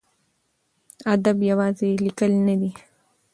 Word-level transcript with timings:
ادب 1.13 1.37
یوازې 1.49 1.89
لیکل 2.05 2.31
نه 2.47 2.55
دي. 2.61 2.71